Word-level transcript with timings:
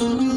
Mm-hmm. 0.00 0.29